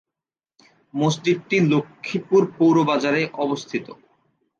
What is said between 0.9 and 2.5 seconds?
মসজিদটি লক্ষ্মীপুর